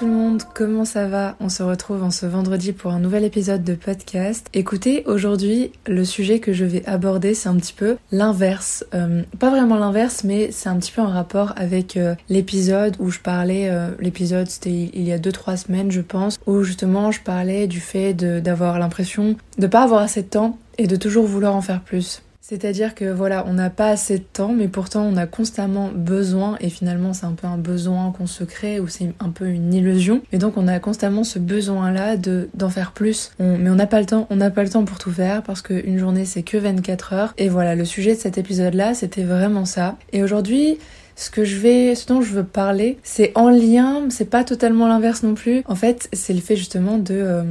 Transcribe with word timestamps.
Tout 0.00 0.06
le 0.06 0.12
monde, 0.12 0.42
comment 0.54 0.86
ça 0.86 1.08
va? 1.08 1.36
On 1.40 1.50
se 1.50 1.62
retrouve 1.62 2.02
en 2.02 2.10
ce 2.10 2.24
vendredi 2.24 2.72
pour 2.72 2.90
un 2.90 3.00
nouvel 3.00 3.22
épisode 3.22 3.62
de 3.64 3.74
podcast. 3.74 4.48
Écoutez, 4.54 5.02
aujourd'hui, 5.04 5.72
le 5.86 6.06
sujet 6.06 6.40
que 6.40 6.54
je 6.54 6.64
vais 6.64 6.82
aborder, 6.86 7.34
c'est 7.34 7.50
un 7.50 7.56
petit 7.56 7.74
peu 7.74 7.98
l'inverse. 8.10 8.82
Euh, 8.94 9.22
pas 9.38 9.50
vraiment 9.50 9.76
l'inverse, 9.76 10.24
mais 10.24 10.52
c'est 10.52 10.70
un 10.70 10.78
petit 10.78 10.90
peu 10.90 11.02
en 11.02 11.08
rapport 11.08 11.52
avec 11.56 11.98
euh, 11.98 12.14
l'épisode 12.30 12.96
où 12.98 13.10
je 13.10 13.18
parlais, 13.18 13.68
euh, 13.68 13.90
l'épisode 14.00 14.48
c'était 14.48 14.70
il 14.70 15.02
y 15.02 15.12
a 15.12 15.18
2-3 15.18 15.58
semaines 15.58 15.90
je 15.90 16.00
pense, 16.00 16.40
où 16.46 16.62
justement 16.62 17.10
je 17.10 17.20
parlais 17.20 17.66
du 17.66 17.80
fait 17.80 18.14
d'avoir 18.14 18.78
l'impression 18.78 19.36
de 19.58 19.66
pas 19.66 19.82
avoir 19.82 20.00
assez 20.00 20.22
de 20.22 20.28
temps 20.28 20.56
et 20.78 20.86
de 20.86 20.96
toujours 20.96 21.26
vouloir 21.26 21.54
en 21.54 21.60
faire 21.60 21.82
plus. 21.82 22.22
C'est-à-dire 22.50 22.96
que 22.96 23.04
voilà, 23.04 23.44
on 23.46 23.52
n'a 23.52 23.70
pas 23.70 23.90
assez 23.90 24.18
de 24.18 24.24
temps, 24.24 24.52
mais 24.52 24.66
pourtant 24.66 25.04
on 25.04 25.16
a 25.16 25.28
constamment 25.28 25.88
besoin, 25.94 26.56
et 26.58 26.68
finalement 26.68 27.12
c'est 27.12 27.26
un 27.26 27.34
peu 27.34 27.46
un 27.46 27.56
besoin 27.56 28.10
qu'on 28.10 28.26
se 28.26 28.42
crée, 28.42 28.80
ou 28.80 28.88
c'est 28.88 29.12
un 29.20 29.28
peu 29.28 29.46
une 29.46 29.72
illusion. 29.72 30.20
Et 30.32 30.38
donc 30.38 30.56
on 30.56 30.66
a 30.66 30.80
constamment 30.80 31.22
ce 31.22 31.38
besoin-là 31.38 32.16
de 32.16 32.48
d'en 32.54 32.68
faire 32.68 32.90
plus. 32.90 33.30
mais 33.38 33.70
on 33.70 33.76
n'a 33.76 33.86
pas 33.86 34.00
le 34.00 34.06
temps, 34.06 34.26
on 34.30 34.36
n'a 34.36 34.50
pas 34.50 34.64
le 34.64 34.68
temps 34.68 34.84
pour 34.84 34.98
tout 34.98 35.12
faire, 35.12 35.44
parce 35.44 35.62
qu'une 35.62 35.96
journée 35.96 36.24
c'est 36.24 36.42
que 36.42 36.56
24 36.56 37.12
heures. 37.12 37.34
Et 37.38 37.48
voilà, 37.48 37.76
le 37.76 37.84
sujet 37.84 38.16
de 38.16 38.20
cet 38.20 38.36
épisode-là, 38.36 38.94
c'était 38.94 39.22
vraiment 39.22 39.64
ça. 39.64 39.96
Et 40.12 40.24
aujourd'hui, 40.24 40.76
ce 41.14 42.06
dont 42.08 42.20
je 42.20 42.32
veux 42.32 42.44
parler, 42.44 42.98
c'est 43.04 43.30
en 43.36 43.50
lien, 43.50 44.08
c'est 44.08 44.28
pas 44.28 44.42
totalement 44.42 44.88
l'inverse 44.88 45.22
non 45.22 45.34
plus. 45.34 45.62
En 45.66 45.76
fait, 45.76 46.08
c'est 46.12 46.32
le 46.32 46.40
fait 46.40 46.56
justement 46.56 46.98
de 46.98 47.14
euh, 47.14 47.42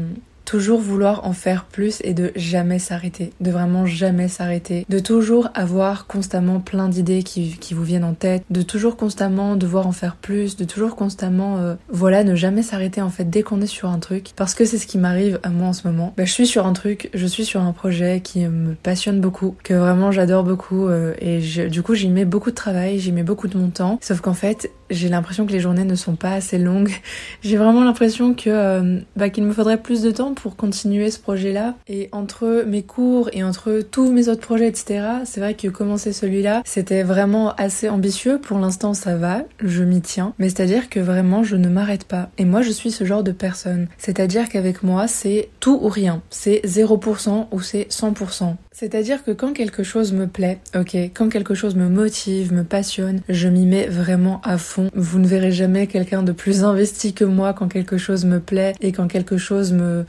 toujours 0.49 0.79
vouloir 0.79 1.27
en 1.27 1.33
faire 1.33 1.65
plus 1.65 1.99
et 2.03 2.15
de 2.15 2.31
jamais 2.35 2.79
s'arrêter, 2.79 3.33
de 3.39 3.51
vraiment 3.51 3.85
jamais 3.85 4.27
s'arrêter, 4.27 4.83
de 4.89 4.97
toujours 4.97 5.49
avoir 5.53 6.07
constamment 6.07 6.59
plein 6.59 6.89
d'idées 6.89 7.21
qui, 7.21 7.55
qui, 7.59 7.75
vous 7.75 7.83
viennent 7.83 8.03
en 8.03 8.15
tête, 8.15 8.41
de 8.49 8.63
toujours 8.63 8.97
constamment 8.97 9.55
devoir 9.55 9.85
en 9.85 9.91
faire 9.91 10.15
plus, 10.15 10.57
de 10.57 10.65
toujours 10.65 10.95
constamment, 10.95 11.59
euh, 11.59 11.75
voilà, 11.91 12.23
ne 12.23 12.33
jamais 12.33 12.63
s'arrêter 12.63 12.99
en 12.99 13.11
fait 13.11 13.29
dès 13.29 13.43
qu'on 13.43 13.61
est 13.61 13.67
sur 13.67 13.89
un 13.89 13.99
truc, 13.99 14.31
parce 14.35 14.55
que 14.55 14.65
c'est 14.65 14.79
ce 14.79 14.87
qui 14.87 14.97
m'arrive 14.97 15.39
à 15.43 15.49
moi 15.49 15.67
en 15.67 15.73
ce 15.73 15.87
moment. 15.87 16.15
Bah, 16.17 16.25
je 16.25 16.31
suis 16.31 16.47
sur 16.47 16.65
un 16.65 16.73
truc, 16.73 17.11
je 17.13 17.27
suis 17.27 17.45
sur 17.45 17.61
un 17.61 17.71
projet 17.71 18.19
qui 18.19 18.39
me 18.39 18.73
passionne 18.73 19.21
beaucoup, 19.21 19.55
que 19.63 19.75
vraiment 19.75 20.11
j'adore 20.11 20.43
beaucoup 20.43 20.87
euh, 20.87 21.13
et 21.19 21.41
du 21.69 21.83
coup 21.83 21.93
j'y 21.93 22.09
mets 22.09 22.25
beaucoup 22.25 22.49
de 22.49 22.55
travail, 22.55 22.97
j'y 22.97 23.11
mets 23.11 23.21
beaucoup 23.21 23.49
de 23.49 23.57
mon 23.57 23.69
temps, 23.69 23.99
sauf 24.01 24.19
qu'en 24.21 24.33
fait 24.33 24.71
j'ai 24.89 25.09
l'impression 25.09 25.45
que 25.45 25.51
les 25.51 25.59
journées 25.59 25.85
ne 25.85 25.95
sont 25.95 26.15
pas 26.15 26.33
assez 26.33 26.57
longues. 26.57 26.91
j'ai 27.41 27.57
vraiment 27.57 27.83
l'impression 27.83 28.33
que 28.33 28.49
euh, 28.49 28.99
bah, 29.15 29.29
qu'il 29.29 29.43
me 29.43 29.53
faudrait 29.53 29.81
plus 29.81 30.01
de 30.01 30.11
temps 30.11 30.33
pour 30.33 30.55
continuer 30.55 31.11
ce 31.11 31.19
projet-là. 31.19 31.75
Et 31.87 32.09
entre 32.11 32.63
mes 32.67 32.83
cours 32.83 33.29
et 33.33 33.43
entre 33.43 33.81
tous 33.81 34.11
mes 34.11 34.29
autres 34.29 34.41
projets, 34.41 34.67
etc., 34.67 35.01
c'est 35.25 35.39
vrai 35.39 35.53
que 35.53 35.67
commencer 35.67 36.13
celui-là, 36.13 36.61
c'était 36.65 37.03
vraiment 37.03 37.53
assez 37.55 37.89
ambitieux. 37.89 38.39
Pour 38.39 38.59
l'instant, 38.59 38.93
ça 38.93 39.15
va, 39.15 39.43
je 39.61 39.83
m'y 39.83 40.01
tiens. 40.01 40.33
Mais 40.39 40.49
c'est-à-dire 40.49 40.89
que 40.89 40.99
vraiment, 40.99 41.43
je 41.43 41.55
ne 41.55 41.69
m'arrête 41.69 42.05
pas. 42.05 42.29
Et 42.37 42.45
moi, 42.45 42.61
je 42.61 42.71
suis 42.71 42.91
ce 42.91 43.03
genre 43.03 43.23
de 43.23 43.31
personne. 43.31 43.87
C'est-à-dire 43.97 44.49
qu'avec 44.49 44.83
moi, 44.83 45.07
c'est 45.07 45.49
tout 45.59 45.79
ou 45.81 45.89
rien. 45.89 46.21
C'est 46.29 46.61
0% 46.65 47.47
ou 47.51 47.61
c'est 47.61 47.87
100%. 47.89 48.55
C'est-à-dire 48.71 49.25
que 49.25 49.31
quand 49.31 49.51
quelque 49.51 49.83
chose 49.83 50.13
me 50.13 50.25
plaît, 50.25 50.59
ok, 50.73 50.95
quand 51.13 51.27
quelque 51.27 51.53
chose 51.53 51.75
me 51.75 51.89
motive, 51.89 52.53
me 52.53 52.63
passionne, 52.63 53.19
je 53.27 53.49
m'y 53.49 53.65
mets 53.65 53.87
vraiment 53.87 54.39
à 54.45 54.57
fond. 54.57 54.78
Vous 54.93 55.19
ne 55.19 55.27
verrez 55.27 55.51
jamais 55.51 55.87
quelqu'un 55.87 56.23
de 56.23 56.31
plus 56.31 56.63
investi 56.63 57.13
que 57.13 57.25
moi 57.25 57.53
quand 57.53 57.67
quelque 57.67 57.97
chose 57.97 58.25
me 58.25 58.39
plaît 58.39 58.73
et 58.81 58.91
quand 58.91 59.07
quelque 59.07 59.37
chose 59.37 59.73
me 59.73 60.05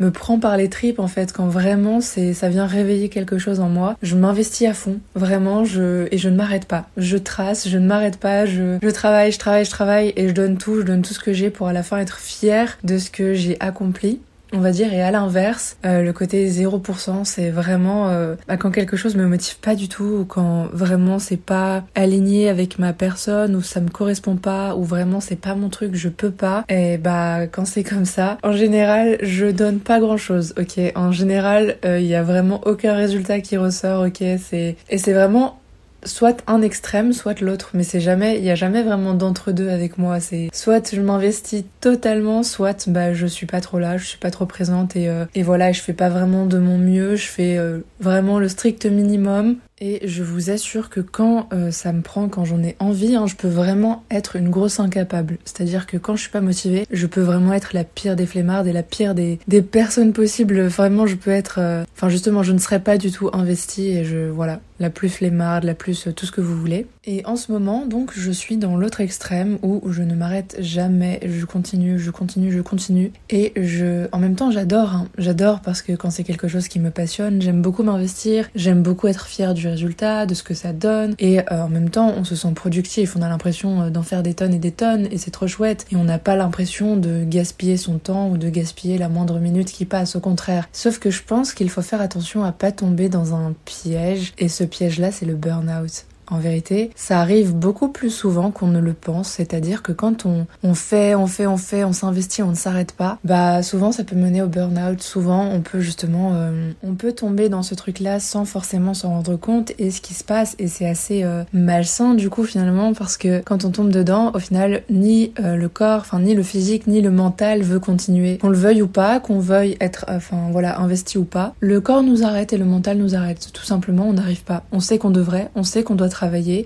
me 0.00 0.10
prend 0.10 0.38
par 0.38 0.56
les 0.56 0.68
tripes 0.68 1.00
en 1.00 1.08
fait 1.08 1.32
quand 1.32 1.48
vraiment 1.48 2.00
c'est 2.00 2.32
ça 2.32 2.48
vient 2.48 2.66
réveiller 2.66 3.08
quelque 3.08 3.38
chose 3.38 3.60
en 3.60 3.68
moi. 3.68 3.96
Je 4.02 4.16
m'investis 4.16 4.68
à 4.68 4.74
fond. 4.74 4.98
Vraiment 5.14 5.64
je 5.64 6.06
et 6.12 6.18
je 6.18 6.28
ne 6.28 6.36
m'arrête 6.36 6.66
pas. 6.66 6.88
Je 6.96 7.16
trace 7.16 7.68
je 7.68 7.78
ne 7.78 7.86
m'arrête 7.86 8.18
pas. 8.18 8.46
Je, 8.46 8.78
je 8.80 8.88
travaille 8.90 9.32
je 9.32 9.38
travaille 9.38 9.64
je 9.64 9.70
travaille 9.70 10.12
et 10.16 10.28
je 10.28 10.34
donne 10.34 10.56
tout 10.56 10.80
je 10.80 10.82
donne 10.82 11.02
tout 11.02 11.14
ce 11.14 11.20
que 11.20 11.32
j'ai 11.32 11.50
pour 11.50 11.68
à 11.68 11.72
la 11.72 11.82
fin 11.82 11.98
être 11.98 12.18
fière 12.18 12.78
de 12.84 12.98
ce 12.98 13.10
que 13.10 13.34
j'ai 13.34 13.56
accompli 13.60 14.20
on 14.52 14.60
va 14.60 14.70
dire, 14.70 14.92
et 14.92 15.02
à 15.02 15.10
l'inverse, 15.10 15.76
euh, 15.84 16.02
le 16.02 16.12
côté 16.12 16.48
0%, 16.48 17.24
c'est 17.24 17.50
vraiment 17.50 18.08
euh, 18.08 18.34
bah, 18.46 18.56
quand 18.56 18.70
quelque 18.70 18.96
chose 18.96 19.16
me 19.16 19.26
motive 19.26 19.58
pas 19.58 19.74
du 19.74 19.88
tout, 19.88 20.20
ou 20.20 20.24
quand 20.24 20.68
vraiment 20.72 21.18
c'est 21.18 21.36
pas 21.36 21.84
aligné 21.94 22.48
avec 22.48 22.78
ma 22.78 22.92
personne, 22.92 23.54
ou 23.54 23.62
ça 23.62 23.80
me 23.80 23.88
correspond 23.88 24.36
pas, 24.36 24.74
ou 24.74 24.84
vraiment 24.84 25.20
c'est 25.20 25.36
pas 25.36 25.54
mon 25.54 25.68
truc, 25.68 25.94
je 25.94 26.08
peux 26.08 26.30
pas, 26.30 26.64
et 26.68 26.98
bah 26.98 27.46
quand 27.46 27.64
c'est 27.64 27.84
comme 27.84 28.04
ça, 28.04 28.38
en 28.42 28.52
général, 28.52 29.18
je 29.22 29.46
donne 29.46 29.80
pas 29.80 30.00
grand 30.00 30.16
chose, 30.16 30.54
ok? 30.58 30.80
En 30.94 31.12
général, 31.12 31.76
euh, 31.84 32.00
il 32.00 32.06
y 32.06 32.14
a 32.14 32.22
vraiment 32.22 32.60
aucun 32.64 32.94
résultat 32.94 33.40
qui 33.40 33.56
ressort, 33.56 34.06
ok? 34.06 34.22
C'est 34.38 34.76
et 34.88 34.98
c'est 34.98 35.12
vraiment 35.12 35.58
soit 36.04 36.42
un 36.46 36.62
extrême, 36.62 37.12
soit 37.12 37.40
l'autre, 37.40 37.70
mais 37.74 37.82
c'est 37.82 38.00
jamais, 38.00 38.38
il 38.38 38.44
y 38.44 38.50
a 38.50 38.54
jamais 38.54 38.82
vraiment 38.82 39.14
d'entre-deux 39.14 39.68
avec 39.68 39.98
moi. 39.98 40.20
C'est 40.20 40.48
soit 40.52 40.94
je 40.94 41.00
m'investis 41.00 41.64
totalement, 41.80 42.42
soit 42.42 42.88
bah 42.88 43.12
je 43.12 43.26
suis 43.26 43.46
pas 43.46 43.60
trop 43.60 43.78
là, 43.78 43.96
je 43.96 44.04
suis 44.04 44.18
pas 44.18 44.30
trop 44.30 44.46
présente 44.46 44.96
et, 44.96 45.08
euh, 45.08 45.24
et 45.34 45.42
voilà, 45.42 45.72
je 45.72 45.80
fais 45.80 45.92
pas 45.92 46.08
vraiment 46.08 46.46
de 46.46 46.58
mon 46.58 46.78
mieux, 46.78 47.16
je 47.16 47.26
fais 47.26 47.58
euh, 47.58 47.80
vraiment 48.00 48.38
le 48.38 48.48
strict 48.48 48.86
minimum 48.86 49.56
et 49.80 50.06
je 50.06 50.22
vous 50.22 50.50
assure 50.50 50.90
que 50.90 51.00
quand 51.00 51.48
euh, 51.52 51.70
ça 51.70 51.92
me 51.92 52.02
prend, 52.02 52.28
quand 52.28 52.44
j'en 52.44 52.62
ai 52.62 52.76
envie, 52.78 53.14
hein, 53.14 53.26
je 53.26 53.36
peux 53.36 53.48
vraiment 53.48 54.04
être 54.10 54.36
une 54.36 54.50
grosse 54.50 54.80
incapable. 54.80 55.38
C'est-à-dire 55.44 55.86
que 55.86 55.96
quand 55.96 56.16
je 56.16 56.22
suis 56.22 56.30
pas 56.30 56.40
motivée, 56.40 56.86
je 56.90 57.06
peux 57.06 57.20
vraiment 57.20 57.52
être 57.52 57.70
la 57.72 57.84
pire 57.84 58.16
des 58.16 58.26
flemmardes 58.26 58.66
et 58.66 58.72
la 58.72 58.82
pire 58.82 59.14
des, 59.14 59.38
des 59.46 59.62
personnes 59.62 60.12
possibles. 60.12 60.62
Vraiment, 60.62 61.06
je 61.06 61.14
peux 61.14 61.30
être... 61.30 61.58
Euh, 61.58 61.84
enfin, 61.96 62.08
justement, 62.08 62.42
je 62.42 62.52
ne 62.52 62.58
serais 62.58 62.80
pas 62.80 62.98
du 62.98 63.10
tout 63.10 63.30
investie 63.32 63.88
et 63.88 64.04
je... 64.04 64.28
Voilà, 64.28 64.60
la 64.80 64.90
plus 64.90 65.08
flemmarde, 65.08 65.64
la 65.64 65.74
plus 65.74 66.06
euh, 66.06 66.12
tout 66.12 66.26
ce 66.26 66.32
que 66.32 66.40
vous 66.40 66.56
voulez. 66.56 66.86
Et 67.04 67.24
en 67.24 67.36
ce 67.36 67.50
moment, 67.52 67.86
donc, 67.86 68.12
je 68.14 68.30
suis 68.30 68.56
dans 68.56 68.76
l'autre 68.76 69.00
extrême 69.00 69.58
où 69.62 69.82
je 69.90 70.02
ne 70.02 70.14
m'arrête 70.14 70.56
jamais. 70.60 71.20
Je 71.24 71.44
continue, 71.46 71.98
je 71.98 72.10
continue, 72.10 72.52
je 72.52 72.60
continue. 72.60 73.12
Et 73.30 73.52
je... 73.56 74.06
En 74.12 74.18
même 74.18 74.34
temps, 74.34 74.50
j'adore. 74.50 74.94
Hein. 74.94 75.08
J'adore 75.18 75.60
parce 75.60 75.82
que 75.82 75.92
quand 75.92 76.10
c'est 76.10 76.24
quelque 76.24 76.48
chose 76.48 76.68
qui 76.68 76.80
me 76.80 76.90
passionne, 76.90 77.40
j'aime 77.40 77.62
beaucoup 77.62 77.82
m'investir. 77.82 78.48
J'aime 78.54 78.82
beaucoup 78.82 79.06
être 79.06 79.26
fière 79.26 79.54
du 79.54 79.67
résultat, 79.68 80.26
de 80.26 80.34
ce 80.34 80.42
que 80.42 80.54
ça 80.54 80.72
donne. 80.72 81.14
Et 81.18 81.40
euh, 81.40 81.62
en 81.64 81.68
même 81.68 81.90
temps, 81.90 82.12
on 82.16 82.24
se 82.24 82.36
sent 82.36 82.52
productif, 82.54 83.16
on 83.16 83.22
a 83.22 83.28
l'impression 83.28 83.82
euh, 83.82 83.90
d'en 83.90 84.02
faire 84.02 84.22
des 84.22 84.34
tonnes 84.34 84.54
et 84.54 84.58
des 84.58 84.72
tonnes, 84.72 85.06
et 85.10 85.18
c'est 85.18 85.30
trop 85.30 85.46
chouette. 85.46 85.86
Et 85.92 85.96
on 85.96 86.04
n'a 86.04 86.18
pas 86.18 86.36
l'impression 86.36 86.96
de 86.96 87.24
gaspiller 87.24 87.76
son 87.76 87.98
temps 87.98 88.28
ou 88.28 88.36
de 88.36 88.48
gaspiller 88.48 88.98
la 88.98 89.08
moindre 89.08 89.38
minute 89.38 89.70
qui 89.70 89.84
passe, 89.84 90.16
au 90.16 90.20
contraire. 90.20 90.68
Sauf 90.72 90.98
que 90.98 91.10
je 91.10 91.22
pense 91.22 91.52
qu'il 91.52 91.70
faut 91.70 91.82
faire 91.82 92.00
attention 92.00 92.44
à 92.44 92.52
pas 92.52 92.72
tomber 92.72 93.08
dans 93.08 93.34
un 93.34 93.54
piège, 93.64 94.32
et 94.38 94.48
ce 94.48 94.64
piège-là, 94.64 95.12
c'est 95.12 95.26
le 95.26 95.34
burn-out. 95.34 96.04
En 96.30 96.38
vérité, 96.38 96.90
ça 96.94 97.20
arrive 97.20 97.54
beaucoup 97.54 97.88
plus 97.88 98.10
souvent 98.10 98.50
qu'on 98.50 98.66
ne 98.66 98.80
le 98.80 98.92
pense, 98.92 99.30
c'est-à-dire 99.30 99.82
que 99.82 99.92
quand 99.92 100.26
on, 100.26 100.74
fait, 100.74 101.14
on 101.14 101.26
fait, 101.26 101.46
on 101.46 101.56
fait, 101.56 101.84
on 101.84 101.94
s'investit, 101.94 102.42
on 102.42 102.50
ne 102.50 102.54
s'arrête 102.54 102.92
pas, 102.92 103.18
bah 103.24 103.62
souvent 103.62 103.92
ça 103.92 104.04
peut 104.04 104.16
mener 104.16 104.42
au 104.42 104.46
burn-out, 104.46 105.00
souvent 105.00 105.48
on 105.50 105.62
peut 105.62 105.80
justement, 105.80 106.32
euh, 106.34 106.70
on 106.82 106.94
peut 106.94 107.12
tomber 107.12 107.48
dans 107.48 107.62
ce 107.62 107.74
truc-là 107.74 108.20
sans 108.20 108.44
forcément 108.44 108.92
s'en 108.92 109.08
rendre 109.08 109.36
compte. 109.36 109.72
Et 109.78 109.90
ce 109.90 110.02
qui 110.02 110.12
se 110.12 110.22
passe 110.22 110.54
et 110.58 110.68
c'est 110.68 110.86
assez 110.86 111.24
euh, 111.24 111.44
malsain 111.54 112.12
du 112.14 112.28
coup 112.28 112.44
finalement 112.44 112.92
parce 112.92 113.16
que 113.16 113.40
quand 113.40 113.64
on 113.64 113.70
tombe 113.70 113.90
dedans, 113.90 114.30
au 114.34 114.38
final 114.38 114.82
ni 114.90 115.32
euh, 115.40 115.56
le 115.56 115.68
corps, 115.70 116.00
enfin 116.00 116.20
ni 116.20 116.34
le 116.34 116.42
physique 116.42 116.86
ni 116.86 117.00
le 117.00 117.10
mental 117.10 117.62
veut 117.62 117.80
continuer, 117.80 118.36
qu'on 118.36 118.50
le 118.50 118.58
veuille 118.58 118.82
ou 118.82 118.88
pas, 118.88 119.18
qu'on 119.18 119.38
veuille 119.38 119.78
être, 119.80 120.04
enfin 120.08 120.48
voilà, 120.52 120.78
investi 120.78 121.16
ou 121.16 121.24
pas, 121.24 121.54
le 121.60 121.80
corps 121.80 122.02
nous 122.02 122.22
arrête 122.22 122.52
et 122.52 122.58
le 122.58 122.66
mental 122.66 122.98
nous 122.98 123.14
arrête, 123.14 123.50
tout 123.52 123.64
simplement 123.64 124.06
on 124.06 124.12
n'arrive 124.12 124.44
pas. 124.44 124.64
On 124.72 124.80
sait 124.80 124.98
qu'on 124.98 125.10
devrait, 125.10 125.50
on 125.54 125.62
sait 125.62 125.82
qu'on 125.82 125.94
doit 125.94 126.10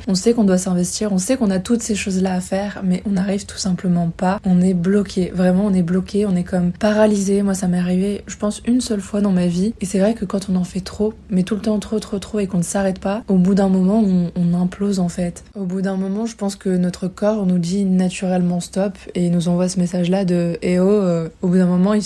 on 0.07 0.15
sait 0.15 0.33
qu'on 0.33 0.45
doit 0.45 0.59
s'investir, 0.59 1.13
on 1.13 1.19
sait 1.19 1.37
qu'on 1.37 1.51
a 1.51 1.59
toutes 1.59 1.83
ces 1.83 1.95
choses-là 1.95 2.35
à 2.35 2.41
faire, 2.41 2.83
mais 2.85 3.03
on 3.07 3.11
n'arrive 3.11 3.47
tout 3.47 3.57
simplement 3.57 4.09
pas. 4.09 4.41
On 4.45 4.61
est 4.61 4.75
bloqué, 4.75 5.31
vraiment 5.35 5.67
on 5.67 5.75
est 5.75 5.83
bloqué, 5.83 6.27
on 6.27 6.37
est 6.37 6.45
comme 6.45 6.73
paralysé. 6.73 7.43
Moi 7.43 7.55
ça 7.55 7.69
m'est 7.69 7.79
arrivé, 7.79 8.23
je 8.27 8.37
pense, 8.37 8.63
une 8.67 8.81
seule 8.81 9.01
fois 9.01 9.21
dans 9.21 9.33
ma 9.33 9.47
vie. 9.47 9.75
Et 9.81 9.87
c'est 9.87 9.99
vrai 9.99 10.15
que 10.15 10.25
quand 10.25 10.49
on 10.51 10.57
en 10.57 10.65
fait 10.65 10.81
trop, 10.81 11.15
mais 11.31 11.43
tout 11.43 11.55
le 11.55 11.61
temps 11.61 11.79
trop, 11.79 11.99
trop, 11.99 12.19
trop, 12.19 12.41
et 12.41 12.47
qu'on 12.47 12.59
ne 12.59 12.63
s'arrête 12.63 12.99
pas, 12.99 13.23
au 13.29 13.37
bout 13.37 13.55
d'un 13.55 13.69
moment 13.69 14.03
on, 14.03 14.53
implose 14.53 15.01
en 15.01 15.09
fait. 15.09 15.45
Au 15.55 15.65
bout 15.65 15.81
d'un 15.81 15.97
moment, 15.97 16.27
je 16.27 16.37
pense 16.37 16.57
que 16.57 16.69
notre 16.69 17.09
corps 17.09 17.47
nous 17.47 17.59
dit 17.59 17.87
naturellement 17.87 18.61
stop 18.61 18.99
et 19.15 19.31
nous 19.31 19.49
envoie 19.49 19.69
ce 19.69 19.81
message-là 19.81 20.27
de 20.27 20.59
eh 20.61 20.79
oh, 20.79 20.89
euh, 20.89 21.29
au 21.41 21.49
bout 21.49 21.57
d'un 21.57 21.67
moment, 21.67 21.95
il, 21.95 22.03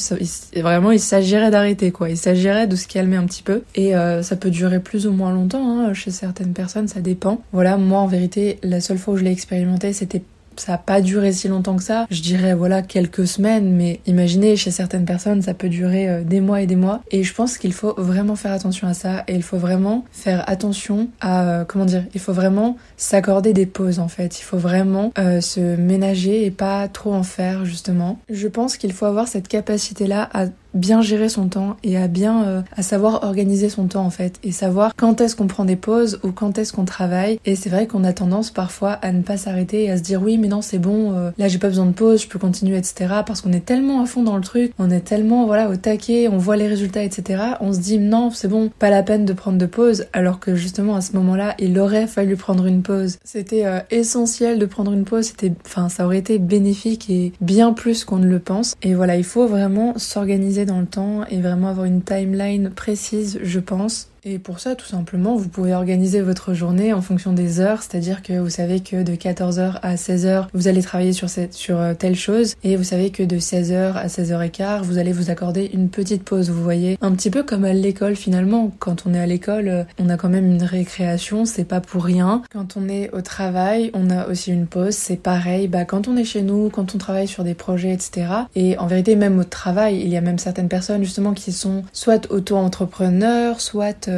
vraiment 0.62 0.92
il 0.92 1.00
s'agirait 1.00 1.50
d'arrêter 1.50 1.90
quoi. 1.90 2.08
Il 2.08 2.16
s'agirait 2.16 2.68
de 2.68 2.76
se 2.76 2.86
calmer 2.86 3.16
un 3.16 3.24
petit 3.24 3.42
peu 3.42 3.62
et 3.74 3.96
euh, 3.96 4.22
ça 4.22 4.36
peut 4.36 4.50
durer 4.50 4.78
plus 4.78 5.08
ou 5.08 5.12
moins 5.12 5.32
longtemps 5.32 5.80
hein. 5.80 5.92
chez 5.92 6.12
certaines 6.12 6.52
personnes, 6.52 6.86
ça 6.86 7.00
dépend. 7.00 7.35
Voilà, 7.52 7.76
moi 7.76 8.00
en 8.00 8.06
vérité, 8.06 8.58
la 8.62 8.80
seule 8.80 8.98
fois 8.98 9.14
où 9.14 9.16
je 9.16 9.24
l'ai 9.24 9.32
expérimenté, 9.32 9.92
c'était 9.92 10.22
ça 10.60 10.72
n'a 10.72 10.78
pas 10.78 11.00
duré 11.00 11.32
si 11.32 11.48
longtemps 11.48 11.76
que 11.76 11.82
ça. 11.82 12.06
Je 12.10 12.22
dirais 12.22 12.54
voilà 12.54 12.82
quelques 12.82 13.26
semaines, 13.26 13.74
mais 13.74 14.00
imaginez 14.06 14.56
chez 14.56 14.70
certaines 14.70 15.04
personnes 15.04 15.42
ça 15.42 15.54
peut 15.54 15.68
durer 15.68 16.08
euh, 16.08 16.24
des 16.24 16.40
mois 16.40 16.62
et 16.62 16.66
des 16.66 16.76
mois. 16.76 17.02
Et 17.10 17.22
je 17.22 17.34
pense 17.34 17.58
qu'il 17.58 17.72
faut 17.72 17.94
vraiment 17.96 18.36
faire 18.36 18.52
attention 18.52 18.88
à 18.88 18.94
ça 18.94 19.24
et 19.28 19.34
il 19.34 19.42
faut 19.42 19.58
vraiment 19.58 20.04
faire 20.12 20.44
attention 20.48 21.08
à 21.20 21.48
euh, 21.48 21.64
comment 21.64 21.84
dire, 21.84 22.04
il 22.14 22.20
faut 22.20 22.32
vraiment 22.32 22.76
s'accorder 22.96 23.52
des 23.52 23.66
pauses 23.66 23.98
en 23.98 24.08
fait. 24.08 24.40
Il 24.40 24.42
faut 24.42 24.58
vraiment 24.58 25.12
euh, 25.18 25.40
se 25.40 25.76
ménager 25.76 26.44
et 26.44 26.50
pas 26.50 26.88
trop 26.88 27.12
en 27.12 27.22
faire 27.22 27.64
justement. 27.64 28.18
Je 28.28 28.48
pense 28.48 28.76
qu'il 28.76 28.92
faut 28.92 29.06
avoir 29.06 29.28
cette 29.28 29.48
capacité 29.48 30.06
là 30.06 30.28
à 30.32 30.46
bien 30.76 31.02
gérer 31.02 31.28
son 31.28 31.48
temps 31.48 31.76
et 31.82 31.96
à 31.96 32.08
bien 32.08 32.44
euh, 32.44 32.62
à 32.76 32.82
savoir 32.82 33.24
organiser 33.24 33.68
son 33.68 33.86
temps 33.86 34.04
en 34.04 34.10
fait 34.10 34.38
et 34.42 34.52
savoir 34.52 34.94
quand 34.96 35.20
est-ce 35.20 35.34
qu'on 35.34 35.46
prend 35.46 35.64
des 35.64 35.76
pauses 35.76 36.20
ou 36.22 36.32
quand 36.32 36.58
est-ce 36.58 36.72
qu'on 36.72 36.84
travaille. 36.84 37.40
Et 37.44 37.56
c'est 37.56 37.70
vrai 37.70 37.86
qu'on 37.86 38.04
a 38.04 38.12
tendance 38.12 38.50
parfois 38.50 38.92
à 38.92 39.12
ne 39.12 39.22
pas 39.22 39.36
s'arrêter 39.36 39.84
et 39.84 39.90
à 39.90 39.96
se 39.96 40.02
dire 40.02 40.22
oui 40.22 40.38
mais 40.38 40.48
non 40.48 40.62
c'est 40.62 40.78
bon, 40.78 41.12
euh, 41.12 41.30
là 41.38 41.48
j'ai 41.48 41.58
pas 41.58 41.68
besoin 41.68 41.86
de 41.86 41.92
pause, 41.92 42.22
je 42.22 42.28
peux 42.28 42.38
continuer 42.38 42.76
etc. 42.76 43.06
Parce 43.26 43.40
qu'on 43.40 43.52
est 43.52 43.64
tellement 43.64 44.02
à 44.02 44.06
fond 44.06 44.22
dans 44.22 44.36
le 44.36 44.42
truc, 44.42 44.72
on 44.78 44.90
est 44.90 45.00
tellement 45.00 45.46
voilà 45.46 45.68
au 45.70 45.76
taquet, 45.76 46.28
on 46.28 46.38
voit 46.38 46.56
les 46.56 46.68
résultats 46.68 47.02
etc. 47.02 47.42
On 47.60 47.72
se 47.72 47.78
dit 47.78 47.98
non 47.98 48.30
c'est 48.30 48.48
bon, 48.48 48.70
pas 48.78 48.90
la 48.90 49.02
peine 49.02 49.24
de 49.24 49.32
prendre 49.32 49.58
de 49.58 49.66
pause 49.66 50.06
alors 50.12 50.40
que 50.40 50.54
justement 50.54 50.96
à 50.96 51.00
ce 51.00 51.12
moment-là 51.14 51.54
il 51.58 51.78
aurait 51.78 52.06
fallu 52.06 52.36
prendre 52.36 52.66
une 52.66 52.82
pause. 52.82 53.18
C'était 53.24 53.66
euh, 53.66 53.80
essentiel 53.90 54.58
de 54.58 54.66
prendre 54.66 54.92
une 54.92 55.04
pause, 55.04 55.26
c'était, 55.26 55.52
enfin 55.64 55.88
ça 55.88 56.04
aurait 56.04 56.18
été 56.18 56.38
bénéfique 56.38 57.08
et 57.08 57.32
bien 57.40 57.72
plus 57.72 58.04
qu'on 58.04 58.18
ne 58.18 58.26
le 58.26 58.38
pense. 58.38 58.74
Et 58.82 58.94
voilà 58.94 59.16
il 59.16 59.24
faut 59.24 59.46
vraiment 59.46 59.94
s'organiser 59.96 60.65
dans 60.66 60.80
le 60.80 60.86
temps 60.86 61.24
et 61.26 61.40
vraiment 61.40 61.68
avoir 61.68 61.86
une 61.86 62.02
timeline 62.02 62.70
précise 62.70 63.38
je 63.42 63.60
pense 63.60 64.10
et 64.26 64.40
pour 64.40 64.58
ça, 64.58 64.74
tout 64.74 64.86
simplement, 64.86 65.36
vous 65.36 65.48
pouvez 65.48 65.72
organiser 65.72 66.20
votre 66.20 66.52
journée 66.52 66.92
en 66.92 67.00
fonction 67.00 67.32
des 67.32 67.60
heures, 67.60 67.82
c'est-à-dire 67.82 68.22
que 68.22 68.32
vous 68.32 68.50
savez 68.50 68.80
que 68.80 69.04
de 69.04 69.12
14h 69.12 69.78
à 69.82 69.94
16h, 69.94 70.48
vous 70.52 70.66
allez 70.66 70.82
travailler 70.82 71.12
sur, 71.12 71.28
sur 71.52 71.78
euh, 71.78 71.94
telle 71.94 72.16
chose, 72.16 72.56
et 72.64 72.74
vous 72.74 72.82
savez 72.82 73.10
que 73.10 73.22
de 73.22 73.36
16h 73.36 73.92
à 73.92 74.08
16h15, 74.08 74.82
vous 74.82 74.98
allez 74.98 75.12
vous 75.12 75.30
accorder 75.30 75.70
une 75.72 75.90
petite 75.90 76.24
pause, 76.24 76.50
vous 76.50 76.62
voyez. 76.62 76.98
Un 77.02 77.12
petit 77.12 77.30
peu 77.30 77.44
comme 77.44 77.64
à 77.64 77.72
l'école 77.72 78.16
finalement. 78.16 78.72
Quand 78.80 79.04
on 79.06 79.14
est 79.14 79.20
à 79.20 79.26
l'école, 79.26 79.68
euh, 79.68 79.84
on 80.00 80.08
a 80.08 80.16
quand 80.16 80.28
même 80.28 80.50
une 80.50 80.64
récréation, 80.64 81.44
c'est 81.44 81.64
pas 81.64 81.80
pour 81.80 82.04
rien. 82.04 82.42
Quand 82.50 82.76
on 82.76 82.88
est 82.88 83.10
au 83.12 83.20
travail, 83.20 83.92
on 83.94 84.10
a 84.10 84.26
aussi 84.26 84.50
une 84.50 84.66
pause, 84.66 84.94
c'est 84.94 85.22
pareil. 85.22 85.68
Bah, 85.68 85.84
quand 85.84 86.08
on 86.08 86.16
est 86.16 86.24
chez 86.24 86.42
nous, 86.42 86.68
quand 86.68 86.96
on 86.96 86.98
travaille 86.98 87.28
sur 87.28 87.44
des 87.44 87.54
projets, 87.54 87.92
etc. 87.92 88.26
Et 88.56 88.76
en 88.78 88.88
vérité, 88.88 89.14
même 89.14 89.38
au 89.38 89.44
travail, 89.44 90.00
il 90.00 90.08
y 90.08 90.16
a 90.16 90.20
même 90.20 90.38
certaines 90.38 90.68
personnes 90.68 91.04
justement 91.04 91.32
qui 91.32 91.52
sont 91.52 91.84
soit 91.92 92.28
auto-entrepreneurs, 92.32 93.60
soit 93.60 94.08
euh, 94.08 94.15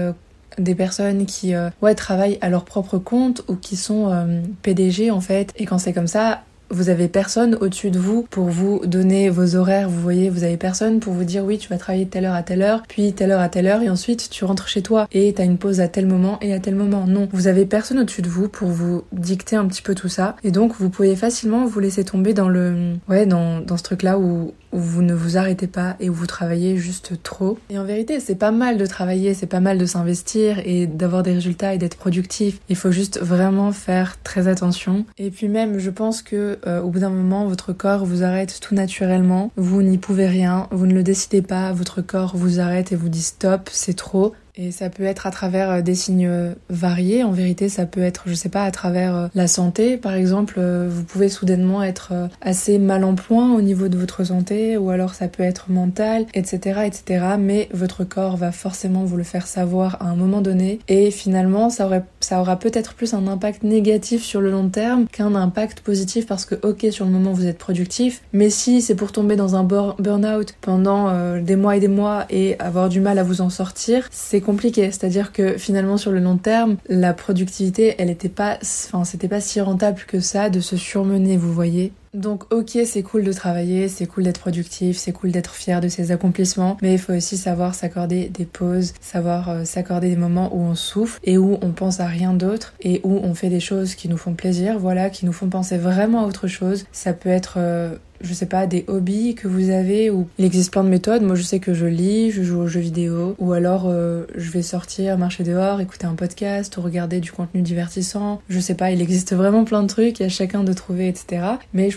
des 0.58 0.74
personnes 0.74 1.26
qui 1.26 1.54
euh, 1.54 1.70
ouais, 1.82 1.94
travaillent 1.94 2.38
à 2.40 2.48
leur 2.48 2.64
propre 2.64 2.98
compte 2.98 3.42
ou 3.48 3.54
qui 3.54 3.76
sont 3.76 4.10
euh, 4.10 4.40
PDG 4.62 5.10
en 5.10 5.20
fait. 5.20 5.52
Et 5.56 5.66
quand 5.66 5.78
c'est 5.78 5.92
comme 5.92 6.06
ça, 6.06 6.42
vous 6.70 6.90
avez 6.90 7.08
personne 7.08 7.56
au-dessus 7.60 7.90
de 7.90 7.98
vous 7.98 8.26
pour 8.28 8.48
vous 8.48 8.84
donner 8.84 9.30
vos 9.30 9.56
horaires, 9.56 9.88
vous 9.88 10.00
voyez, 10.00 10.28
vous 10.28 10.44
avez 10.44 10.58
personne 10.58 11.00
pour 11.00 11.14
vous 11.14 11.24
dire 11.24 11.44
oui, 11.44 11.56
tu 11.56 11.68
vas 11.68 11.78
travailler 11.78 12.06
telle 12.06 12.26
heure 12.26 12.34
à 12.34 12.42
telle 12.42 12.60
heure, 12.60 12.82
puis 12.86 13.12
telle 13.14 13.30
heure 13.30 13.40
à 13.40 13.48
telle 13.48 13.66
heure, 13.66 13.80
et 13.82 13.88
ensuite 13.88 14.28
tu 14.28 14.44
rentres 14.44 14.68
chez 14.68 14.82
toi 14.82 15.08
et 15.12 15.32
t'as 15.32 15.44
une 15.44 15.56
pause 15.56 15.80
à 15.80 15.88
tel 15.88 16.06
moment 16.06 16.38
et 16.42 16.52
à 16.52 16.58
tel 16.58 16.74
moment. 16.74 17.06
Non, 17.06 17.28
vous 17.32 17.46
avez 17.46 17.64
personne 17.64 18.00
au-dessus 18.00 18.22
de 18.22 18.28
vous 18.28 18.48
pour 18.48 18.68
vous 18.68 19.04
dicter 19.12 19.56
un 19.56 19.66
petit 19.66 19.82
peu 19.82 19.94
tout 19.94 20.08
ça, 20.08 20.36
et 20.44 20.50
donc 20.50 20.72
vous 20.78 20.90
pouvez 20.90 21.16
facilement 21.16 21.64
vous 21.64 21.80
laisser 21.80 22.04
tomber 22.04 22.34
dans 22.34 22.48
le, 22.48 22.94
ouais, 23.08 23.24
dans, 23.24 23.60
dans 23.60 23.76
ce 23.76 23.82
truc-là 23.82 24.18
où 24.18 24.52
où 24.72 24.78
vous 24.78 25.02
ne 25.02 25.14
vous 25.14 25.36
arrêtez 25.36 25.66
pas 25.66 25.96
et 26.00 26.10
où 26.10 26.14
vous 26.14 26.26
travaillez 26.26 26.76
juste 26.76 27.22
trop. 27.22 27.58
Et 27.70 27.78
en 27.78 27.84
vérité, 27.84 28.20
c'est 28.20 28.34
pas 28.34 28.50
mal 28.50 28.78
de 28.78 28.86
travailler, 28.86 29.34
c'est 29.34 29.46
pas 29.46 29.60
mal 29.60 29.78
de 29.78 29.86
s'investir 29.86 30.60
et 30.64 30.86
d'avoir 30.86 31.22
des 31.22 31.32
résultats 31.32 31.74
et 31.74 31.78
d'être 31.78 31.96
productif. 31.96 32.60
Il 32.68 32.76
faut 32.76 32.90
juste 32.90 33.20
vraiment 33.20 33.72
faire 33.72 34.20
très 34.22 34.48
attention. 34.48 35.04
Et 35.18 35.30
puis 35.30 35.48
même, 35.48 35.78
je 35.78 35.90
pense 35.90 36.22
que 36.22 36.58
euh, 36.66 36.80
au 36.80 36.90
bout 36.90 37.00
d'un 37.00 37.10
moment, 37.10 37.46
votre 37.46 37.72
corps 37.72 38.04
vous 38.04 38.22
arrête 38.22 38.60
tout 38.60 38.74
naturellement. 38.74 39.50
Vous 39.56 39.82
n'y 39.82 39.98
pouvez 39.98 40.26
rien, 40.26 40.68
vous 40.70 40.86
ne 40.86 40.94
le 40.94 41.02
décidez 41.02 41.42
pas, 41.42 41.72
votre 41.72 42.02
corps 42.02 42.36
vous 42.36 42.60
arrête 42.60 42.92
et 42.92 42.96
vous 42.96 43.08
dit 43.08 43.22
stop, 43.22 43.68
c'est 43.72 43.96
trop. 43.96 44.34
Et 44.60 44.72
ça 44.72 44.90
peut 44.90 45.04
être 45.04 45.28
à 45.28 45.30
travers 45.30 45.70
euh, 45.70 45.82
des 45.82 45.94
signes 45.94 46.26
euh, 46.26 46.52
variés. 46.68 47.22
En 47.22 47.30
vérité, 47.30 47.68
ça 47.68 47.86
peut 47.86 48.02
être, 48.02 48.24
je 48.26 48.34
sais 48.34 48.48
pas, 48.48 48.64
à 48.64 48.72
travers 48.72 49.14
euh, 49.14 49.28
la 49.36 49.46
santé. 49.46 49.96
Par 49.96 50.14
exemple, 50.14 50.60
vous 50.60 51.04
pouvez 51.04 51.28
soudainement 51.28 51.82
être 51.84 52.12
assez 52.40 52.78
mal 52.78 53.04
en 53.04 53.14
point 53.14 53.54
au 53.54 53.60
niveau 53.60 53.86
de 53.86 53.96
votre 53.96 54.24
santé, 54.24 54.76
ou 54.76 54.90
alors 54.90 55.14
ça 55.14 55.28
peut 55.28 55.44
être 55.44 55.70
mental, 55.70 56.26
etc., 56.34 56.80
etc. 56.86 57.36
Mais 57.38 57.68
votre 57.72 58.02
corps 58.02 58.36
va 58.36 58.50
forcément 58.50 59.04
vous 59.04 59.16
le 59.16 59.22
faire 59.22 59.46
savoir 59.46 60.02
à 60.02 60.06
un 60.06 60.16
moment 60.16 60.40
donné. 60.40 60.80
Et 60.88 61.12
finalement, 61.12 61.70
ça, 61.70 61.86
aurait, 61.86 62.02
ça 62.18 62.40
aura 62.40 62.58
peut-être 62.58 62.94
plus 62.94 63.14
un 63.14 63.28
impact 63.28 63.62
négatif 63.62 64.24
sur 64.24 64.40
le 64.40 64.50
long 64.50 64.68
terme 64.68 65.06
qu'un 65.06 65.34
impact 65.36 65.80
positif 65.80 66.26
parce 66.26 66.44
que, 66.44 66.56
ok, 66.66 66.86
sur 66.90 67.04
le 67.04 67.12
moment, 67.12 67.32
vous 67.32 67.46
êtes 67.46 67.58
productif. 67.58 68.22
Mais 68.32 68.50
si 68.50 68.82
c'est 68.82 68.96
pour 68.96 69.12
tomber 69.12 69.36
dans 69.36 69.54
un 69.54 69.62
burn-out 69.62 70.54
pendant 70.60 71.38
des 71.38 71.56
mois 71.56 71.76
et 71.76 71.80
des 71.80 71.88
mois 71.88 72.26
et 72.30 72.58
avoir 72.58 72.88
du 72.88 73.00
mal 73.00 73.18
à 73.18 73.22
vous 73.22 73.40
en 73.40 73.50
sortir, 73.50 74.08
c'est 74.10 74.40
compliqué. 74.48 74.86
C'est-à-dire 74.86 75.32
que 75.32 75.58
finalement, 75.58 75.98
sur 75.98 76.10
le 76.10 76.20
long 76.20 76.38
terme, 76.38 76.78
la 76.88 77.12
productivité, 77.12 77.94
elle 77.98 78.08
était 78.08 78.30
pas, 78.30 78.56
enfin, 78.62 79.04
c'était 79.04 79.28
pas 79.28 79.42
si 79.42 79.60
rentable 79.60 80.00
que 80.06 80.20
ça 80.20 80.48
de 80.48 80.60
se 80.60 80.78
surmener, 80.78 81.36
vous 81.36 81.52
voyez. 81.52 81.92
Donc 82.14 82.52
ok, 82.52 82.78
c'est 82.84 83.02
cool 83.02 83.24
de 83.24 83.32
travailler, 83.32 83.88
c'est 83.88 84.06
cool 84.06 84.24
d'être 84.24 84.40
productif, 84.40 84.96
c'est 84.96 85.12
cool 85.12 85.30
d'être 85.30 85.54
fier 85.54 85.80
de 85.80 85.88
ses 85.88 86.10
accomplissements, 86.10 86.76
mais 86.82 86.94
il 86.94 86.98
faut 86.98 87.12
aussi 87.12 87.36
savoir 87.36 87.74
s'accorder 87.74 88.28
des 88.28 88.44
pauses, 88.44 88.94
savoir 89.00 89.48
euh, 89.48 89.64
s'accorder 89.64 90.10
des 90.10 90.16
moments 90.16 90.54
où 90.54 90.60
on 90.60 90.74
souffle 90.74 91.18
et 91.24 91.38
où 91.38 91.58
on 91.62 91.72
pense 91.72 92.00
à 92.00 92.06
rien 92.06 92.32
d'autre 92.32 92.74
et 92.80 93.00
où 93.04 93.20
on 93.22 93.34
fait 93.34 93.50
des 93.50 93.60
choses 93.60 93.94
qui 93.94 94.08
nous 94.08 94.16
font 94.16 94.34
plaisir, 94.34 94.78
voilà, 94.78 95.10
qui 95.10 95.26
nous 95.26 95.32
font 95.32 95.48
penser 95.48 95.78
vraiment 95.78 96.24
à 96.24 96.26
autre 96.26 96.46
chose. 96.46 96.86
Ça 96.92 97.12
peut 97.12 97.28
être 97.28 97.54
euh, 97.58 97.96
je 98.20 98.34
sais 98.34 98.46
pas, 98.46 98.66
des 98.66 98.84
hobbies 98.88 99.34
que 99.34 99.48
vous 99.48 99.70
avez 99.70 100.10
ou 100.10 100.28
il 100.38 100.44
existe 100.44 100.72
plein 100.72 100.84
de 100.84 100.88
méthodes. 100.88 101.22
Moi, 101.22 101.36
je 101.36 101.42
sais 101.42 101.60
que 101.60 101.74
je 101.74 101.86
lis, 101.86 102.30
je 102.30 102.42
joue 102.42 102.60
aux 102.60 102.66
jeux 102.66 102.80
vidéo 102.80 103.34
ou 103.38 103.52
alors 103.52 103.84
euh, 103.86 104.24
je 104.36 104.50
vais 104.50 104.62
sortir, 104.62 105.18
marcher 105.18 105.44
dehors, 105.44 105.80
écouter 105.80 106.06
un 106.06 106.14
podcast 106.14 106.76
ou 106.76 106.82
regarder 106.82 107.20
du 107.20 107.32
contenu 107.32 107.62
divertissant. 107.62 108.40
Je 108.48 108.60
sais 108.60 108.74
pas, 108.74 108.90
il 108.90 109.00
existe 109.00 109.34
vraiment 109.34 109.64
plein 109.64 109.82
de 109.82 109.88
trucs, 109.88 110.20
a 110.20 110.28
chacun 110.28 110.64
de 110.64 110.72
trouver, 110.72 111.08
etc. 111.08 111.42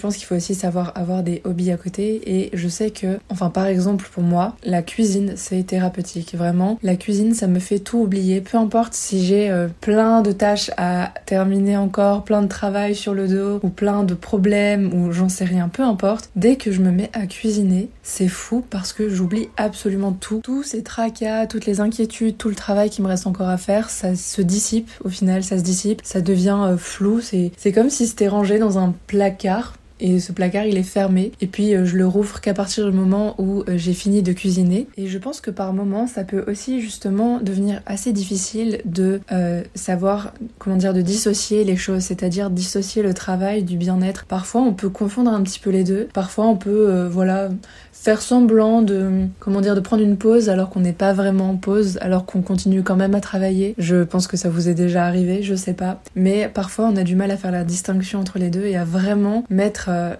pense 0.01 0.18
qu'il 0.18 0.25
faut 0.25 0.36
aussi 0.36 0.56
savoir 0.56 0.92
avoir 0.95 1.24
des 1.24 1.42
hobbies 1.44 1.71
à 1.71 1.77
côté. 1.77 2.21
Et 2.25 2.50
je 2.53 2.68
sais 2.68 2.92
que, 2.92 3.19
enfin, 3.30 3.50
par 3.50 3.65
exemple, 3.65 4.09
pour 4.12 4.24
moi, 4.24 4.56
la 4.63 4.81
cuisine, 4.81 5.33
c'est 5.36 5.63
thérapeutique. 5.63 6.36
Vraiment, 6.36 6.80
la 6.83 6.95
cuisine, 6.95 7.33
ça 7.33 7.48
me 7.48 7.59
fait 7.59 7.80
tout 7.80 8.00
oublier. 8.00 8.42
Peu 8.42 8.57
importe 8.57 8.94
si 8.94 9.25
j'ai 9.25 9.50
euh, 9.50 9.68
plein 9.81 10.21
de 10.21 10.31
tâches 10.31 10.71
à 10.77 11.13
terminer 11.25 11.77
encore, 11.77 12.24
plein 12.24 12.42
de 12.42 12.48
travail 12.48 12.95
sur 12.95 13.13
le 13.13 13.27
dos 13.27 13.59
ou 13.63 13.69
plein 13.69 14.03
de 14.03 14.13
problèmes 14.13 14.94
ou 14.94 15.12
j'en 15.12 15.30
sais 15.30 15.45
rien, 15.45 15.69
peu 15.69 15.83
importe. 15.83 16.30
Dès 16.36 16.56
que 16.56 16.71
je 16.71 16.81
me 16.81 16.92
mets 16.92 17.09
à 17.13 17.27
cuisiner, 17.27 17.89
c'est 18.03 18.27
fou 18.27 18.63
parce 18.69 18.94
que 18.94 19.09
j'oublie 19.09 19.50
absolument 19.57 20.12
tout. 20.12 20.42
Tous 20.44 20.63
ces 20.63 20.83
tracas, 20.83 21.48
toutes 21.48 21.65
les 21.65 21.80
inquiétudes, 21.80 22.38
tout 22.38 22.50
le 22.50 22.56
travail 22.56 22.89
qui 22.89 23.01
me 23.01 23.07
reste 23.07 23.27
encore 23.27 23.50
à 23.50 23.57
faire, 23.57 23.89
ça 23.89 24.15
se 24.15 24.42
dissipe. 24.42 24.89
Au 25.03 25.09
final, 25.09 25.44
ça 25.44 25.57
se 25.57 25.63
dissipe, 25.63 26.01
ça 26.03 26.21
devient 26.21 26.59
euh, 26.62 26.77
flou, 26.77 27.21
c'est 27.21 27.71
comme 27.71 27.89
si 27.89 28.07
c'était 28.07 28.27
rangé 28.27 28.59
dans 28.59 28.77
un 28.77 28.94
placard 29.07 29.74
et 30.01 30.19
ce 30.19 30.31
placard 30.31 30.65
il 30.65 30.77
est 30.77 30.83
fermé. 30.83 31.31
Et 31.39 31.48
puis 31.48 31.75
euh, 31.75 31.86
je 31.86 31.95
le 31.95 32.07
rouvre 32.07 32.42
qu'à 32.42 32.53
partir 32.53 32.89
du 32.89 32.96
moment 32.96 33.36
où 33.38 33.62
euh, 33.62 33.77
j'ai 33.77 33.93
fini 33.93 34.24
de 34.24 34.34
cuisiner. 34.34 34.88
Et 34.98 35.08
je 35.08 35.17
pense 35.17 35.39
que 35.39 35.51
par 35.51 35.74
moment 35.74 36.08
ça 36.08 36.24
peut 36.24 36.43
aussi 36.48 36.81
justement 36.81 37.39
devenir 37.39 37.81
assez 37.86 38.12
difficile 38.12 38.81
de 38.86 39.22
euh, 39.31 39.63
savoir 39.75 40.34
comment 40.60 40.75
dire 40.75 40.93
de 40.93 41.01
dissocier 41.01 41.63
les 41.63 41.77
choses. 41.77 42.01
C'est-à-dire 42.01 42.50
dissocier 42.50 43.03
le 43.03 43.13
travail 43.13 43.63
du 43.63 43.77
bien-être. 43.77 44.25
Parfois 44.25 44.62
on 44.62 44.74
peut 44.74 44.89
confondre 44.89 45.31
un 45.31 45.41
petit 45.43 45.60
peu 45.60 45.70
les 45.70 45.84
deux. 45.84 46.08
Parfois 46.13 46.48
on 46.48 46.58
peut 46.58 47.08
voilà 47.10 47.50
faire 47.91 48.22
semblant 48.22 48.81
de 48.81 49.27
comment 49.39 49.62
dire 49.62 49.75
de 49.75 49.79
prendre 49.79 50.01
une 50.01 50.17
pause 50.17 50.50
alors 50.50 50.72
qu'on 50.72 50.79
n'est 50.79 50.93
pas 50.93 51.13
vraiment 51.13 51.51
en 51.51 51.55
pause 51.55 52.00
alors 52.01 52.25
qu'on 52.25 52.41
continue 52.41 52.81
quand 52.81 52.96
même 52.96 53.13
à 53.13 53.22
travailler. 53.22 53.75
Je 53.77 54.03
pense 54.03 54.25
que 54.25 54.38
ça 54.38 54.50
vous 54.50 54.67
est 54.67 54.74
déjà 54.74 55.05
arrivé 55.05 55.43
je 55.43 55.53
sais 55.53 55.74
pas. 55.74 56.01
Mais 56.15 56.50
parfois 56.51 56.88
on 56.88 56.96
a 56.96 57.03
du 57.03 57.15
mal 57.15 57.29
à 57.29 57.38
faire 57.38 57.51
la 57.51 57.63
distinction 57.63 58.20
entre 58.20 58.39
les 58.39 58.50
deux 58.50 58.65
et 58.65 58.75
à 58.75 58.84
vraiment 58.84 59.43
mettre 59.50 59.90
euh, 59.91 60.15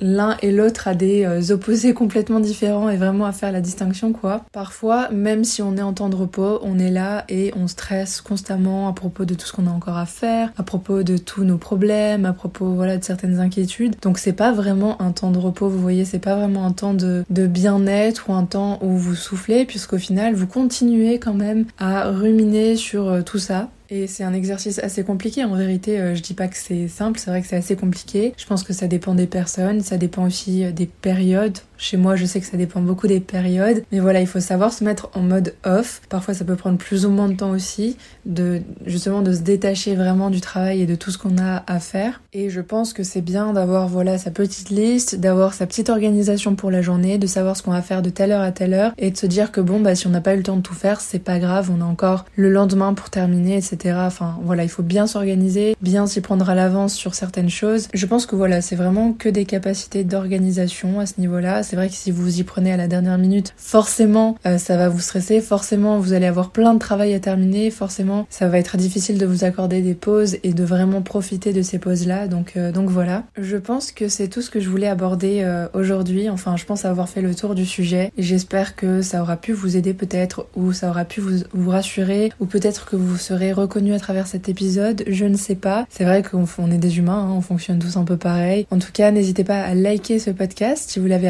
l'un 0.00 0.36
et 0.42 0.52
l'autre 0.52 0.88
à 0.88 0.94
des 0.94 1.24
euh, 1.24 1.52
opposés 1.54 1.94
complètement 1.94 2.40
différents 2.40 2.88
et 2.88 2.96
vraiment 2.96 3.26
à 3.26 3.32
faire 3.32 3.52
la 3.52 3.60
distinction 3.60 4.12
quoi. 4.12 4.44
Parfois, 4.52 5.08
même 5.10 5.44
si 5.44 5.62
on 5.62 5.76
est 5.76 5.82
en 5.82 5.92
temps 5.92 6.08
de 6.08 6.16
repos, 6.16 6.58
on 6.62 6.78
est 6.78 6.90
là 6.90 7.24
et 7.28 7.52
on 7.56 7.66
stresse 7.68 8.20
constamment 8.20 8.88
à 8.88 8.92
propos 8.92 9.24
de 9.24 9.34
tout 9.34 9.46
ce 9.46 9.52
qu'on 9.52 9.66
a 9.66 9.70
encore 9.70 9.96
à 9.96 10.06
faire, 10.06 10.52
à 10.56 10.62
propos 10.62 11.02
de 11.02 11.16
tous 11.16 11.44
nos 11.44 11.58
problèmes, 11.58 12.26
à 12.26 12.32
propos 12.32 12.66
voilà 12.66 12.96
de 12.96 13.04
certaines 13.04 13.40
inquiétudes. 13.40 13.96
Donc 14.02 14.18
c'est 14.18 14.32
pas 14.32 14.52
vraiment 14.52 15.00
un 15.00 15.12
temps 15.12 15.30
de 15.30 15.38
repos, 15.38 15.68
vous 15.68 15.80
voyez, 15.80 16.04
c'est 16.04 16.18
pas 16.18 16.36
vraiment 16.36 16.66
un 16.66 16.72
temps 16.72 16.94
de, 16.94 17.24
de 17.30 17.46
bien-être 17.46 18.28
ou 18.28 18.34
un 18.34 18.44
temps 18.44 18.78
où 18.82 18.90
vous 18.90 19.14
soufflez 19.14 19.64
puisqu'au 19.64 19.98
final 19.98 20.34
vous 20.34 20.46
continuez 20.46 21.18
quand 21.18 21.34
même 21.34 21.66
à 21.78 22.10
ruminer 22.10 22.76
sur 22.76 23.08
euh, 23.08 23.22
tout 23.22 23.38
ça 23.38 23.68
et 23.90 24.06
c'est 24.06 24.24
un 24.24 24.32
exercice 24.32 24.78
assez 24.78 25.04
compliqué. 25.04 25.44
En 25.44 25.54
vérité, 25.54 26.00
euh, 26.00 26.14
je 26.14 26.22
dis 26.22 26.34
pas 26.34 26.48
que 26.48 26.56
c'est 26.56 26.88
simple, 26.88 27.18
c'est 27.18 27.30
vrai 27.30 27.42
que 27.42 27.46
c'est 27.46 27.56
assez 27.56 27.76
compliqué. 27.76 28.34
Je 28.36 28.46
pense 28.46 28.62
que 28.62 28.72
ça 28.72 28.86
dépend 28.86 29.14
des 29.14 29.26
personnes, 29.26 29.80
ça 29.80 29.96
dépend 29.96 30.26
aussi 30.26 30.64
euh, 30.64 30.72
des 30.72 30.86
périodes. 30.86 31.58
Chez 31.78 31.96
moi, 31.96 32.16
je 32.16 32.24
sais 32.24 32.40
que 32.40 32.46
ça 32.46 32.56
dépend 32.56 32.80
beaucoup 32.80 33.06
des 33.06 33.20
périodes. 33.20 33.82
Mais 33.92 34.00
voilà, 34.00 34.20
il 34.20 34.26
faut 34.26 34.40
savoir 34.40 34.72
se 34.72 34.84
mettre 34.84 35.10
en 35.14 35.20
mode 35.20 35.54
off. 35.64 36.00
Parfois, 36.08 36.34
ça 36.34 36.44
peut 36.44 36.56
prendre 36.56 36.78
plus 36.78 37.06
ou 37.06 37.10
moins 37.10 37.28
de 37.28 37.34
temps 37.34 37.50
aussi, 37.50 37.96
de 38.24 38.62
justement 38.84 39.22
de 39.22 39.32
se 39.32 39.40
détacher 39.40 39.94
vraiment 39.94 40.30
du 40.30 40.40
travail 40.40 40.82
et 40.82 40.86
de 40.86 40.94
tout 40.94 41.10
ce 41.10 41.18
qu'on 41.18 41.38
a 41.38 41.64
à 41.66 41.80
faire. 41.80 42.22
Et 42.32 42.50
je 42.50 42.60
pense 42.60 42.92
que 42.92 43.02
c'est 43.02 43.20
bien 43.20 43.52
d'avoir 43.52 43.88
voilà 43.88 44.18
sa 44.18 44.30
petite 44.30 44.70
liste, 44.70 45.16
d'avoir 45.16 45.54
sa 45.54 45.66
petite 45.66 45.88
organisation 45.88 46.54
pour 46.54 46.70
la 46.70 46.82
journée, 46.82 47.18
de 47.18 47.26
savoir 47.26 47.56
ce 47.56 47.62
qu'on 47.62 47.72
va 47.72 47.82
faire 47.82 48.02
de 48.02 48.10
telle 48.10 48.32
heure 48.32 48.42
à 48.42 48.52
telle 48.52 48.74
heure 48.74 48.92
et 48.98 49.10
de 49.10 49.16
se 49.16 49.26
dire 49.26 49.52
que 49.52 49.60
bon, 49.60 49.80
bah 49.80 49.94
si 49.94 50.06
on 50.06 50.10
n'a 50.10 50.20
pas 50.20 50.34
eu 50.34 50.38
le 50.38 50.42
temps 50.42 50.56
de 50.56 50.62
tout 50.62 50.74
faire, 50.74 51.00
c'est 51.00 51.18
pas 51.18 51.38
grave, 51.38 51.70
on 51.76 51.80
a 51.80 51.84
encore 51.84 52.24
le 52.36 52.50
lendemain 52.50 52.94
pour 52.94 53.10
terminer, 53.10 53.56
etc. 53.56 53.98
Enfin 53.98 54.38
voilà, 54.42 54.62
il 54.64 54.68
faut 54.68 54.82
bien 54.82 55.06
s'organiser, 55.06 55.76
bien 55.82 56.06
s'y 56.06 56.20
prendre 56.20 56.48
à 56.48 56.54
l'avance 56.54 56.94
sur 56.94 57.14
certaines 57.14 57.50
choses. 57.50 57.88
Je 57.92 58.06
pense 58.06 58.26
que 58.26 58.36
voilà, 58.36 58.60
c'est 58.60 58.76
vraiment 58.76 59.12
que 59.12 59.28
des 59.28 59.44
capacités 59.44 60.04
d'organisation 60.04 61.00
à 61.00 61.06
ce 61.06 61.20
niveau-là. 61.20 61.62
C'est 61.66 61.74
vrai 61.74 61.88
que 61.88 61.96
si 61.96 62.12
vous 62.12 62.38
y 62.38 62.44
prenez 62.44 62.72
à 62.72 62.76
la 62.76 62.86
dernière 62.86 63.18
minute, 63.18 63.52
forcément 63.56 64.36
euh, 64.46 64.56
ça 64.56 64.76
va 64.76 64.88
vous 64.88 65.00
stresser, 65.00 65.40
forcément 65.40 65.98
vous 65.98 66.12
allez 66.12 66.26
avoir 66.26 66.50
plein 66.50 66.74
de 66.74 66.78
travail 66.78 67.12
à 67.12 67.18
terminer, 67.18 67.72
forcément 67.72 68.24
ça 68.30 68.46
va 68.46 68.58
être 68.58 68.76
difficile 68.76 69.18
de 69.18 69.26
vous 69.26 69.42
accorder 69.42 69.82
des 69.82 69.94
pauses 69.94 70.36
et 70.44 70.52
de 70.52 70.62
vraiment 70.62 71.02
profiter 71.02 71.52
de 71.52 71.62
ces 71.62 71.80
pauses-là. 71.80 72.28
Donc, 72.28 72.52
euh, 72.56 72.70
donc 72.70 72.88
voilà. 72.88 73.24
Je 73.36 73.56
pense 73.56 73.90
que 73.90 74.06
c'est 74.06 74.28
tout 74.28 74.42
ce 74.42 74.50
que 74.50 74.60
je 74.60 74.70
voulais 74.70 74.86
aborder 74.86 75.40
euh, 75.42 75.66
aujourd'hui. 75.74 76.30
Enfin, 76.30 76.56
je 76.56 76.64
pense 76.64 76.84
avoir 76.84 77.08
fait 77.08 77.20
le 77.20 77.34
tour 77.34 77.56
du 77.56 77.66
sujet 77.66 78.12
et 78.16 78.22
j'espère 78.22 78.76
que 78.76 79.02
ça 79.02 79.20
aura 79.20 79.36
pu 79.36 79.52
vous 79.52 79.76
aider 79.76 79.92
peut-être 79.92 80.46
ou 80.54 80.72
ça 80.72 80.90
aura 80.90 81.04
pu 81.04 81.20
vous, 81.20 81.40
vous 81.52 81.70
rassurer 81.70 82.30
ou 82.38 82.46
peut-être 82.46 82.86
que 82.86 82.94
vous 82.94 83.16
serez 83.16 83.52
reconnu 83.52 83.92
à 83.92 83.98
travers 83.98 84.28
cet 84.28 84.48
épisode. 84.48 85.02
Je 85.08 85.24
ne 85.24 85.36
sais 85.36 85.56
pas. 85.56 85.84
C'est 85.90 86.04
vrai 86.04 86.22
qu'on 86.22 86.70
est 86.70 86.78
des 86.78 86.98
humains, 86.98 87.26
hein, 87.28 87.34
on 87.36 87.40
fonctionne 87.40 87.80
tous 87.80 87.96
un 87.96 88.04
peu 88.04 88.16
pareil. 88.16 88.68
En 88.70 88.78
tout 88.78 88.92
cas, 88.92 89.10
n'hésitez 89.10 89.42
pas 89.42 89.62
à 89.62 89.74
liker 89.74 90.20
ce 90.20 90.30
podcast 90.30 90.90
si 90.90 91.00
vous 91.00 91.06
l'avez 91.06 91.26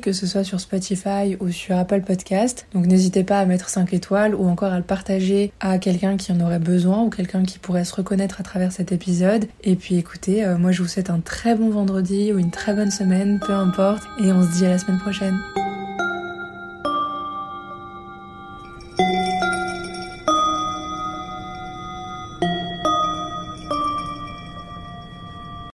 que 0.00 0.12
ce 0.12 0.26
soit 0.26 0.44
sur 0.44 0.60
Spotify 0.60 1.36
ou 1.40 1.50
sur 1.50 1.76
Apple 1.76 2.02
Podcast. 2.02 2.66
Donc 2.74 2.86
n'hésitez 2.86 3.24
pas 3.24 3.40
à 3.40 3.46
mettre 3.46 3.68
5 3.68 3.92
étoiles 3.92 4.34
ou 4.34 4.48
encore 4.48 4.72
à 4.72 4.78
le 4.78 4.84
partager 4.84 5.52
à 5.60 5.78
quelqu'un 5.78 6.16
qui 6.16 6.32
en 6.32 6.40
aurait 6.40 6.58
besoin 6.58 7.02
ou 7.02 7.10
quelqu'un 7.10 7.42
qui 7.42 7.58
pourrait 7.58 7.84
se 7.84 7.94
reconnaître 7.94 8.40
à 8.40 8.44
travers 8.44 8.72
cet 8.72 8.92
épisode. 8.92 9.46
Et 9.62 9.76
puis 9.76 9.96
écoutez, 9.96 10.44
euh, 10.44 10.56
moi 10.56 10.72
je 10.72 10.82
vous 10.82 10.88
souhaite 10.88 11.10
un 11.10 11.20
très 11.20 11.54
bon 11.54 11.70
vendredi 11.70 12.32
ou 12.32 12.38
une 12.38 12.50
très 12.50 12.74
bonne 12.74 12.90
semaine, 12.90 13.40
peu 13.44 13.52
importe, 13.52 14.04
et 14.22 14.32
on 14.32 14.42
se 14.42 14.58
dit 14.58 14.66
à 14.66 14.70
la 14.70 14.78
semaine 14.78 14.98
prochaine. 14.98 15.38